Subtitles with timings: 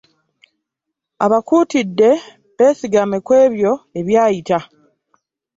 [1.25, 2.11] Abakuutidde
[2.57, 4.59] beesigame ku ebyo ebyayita.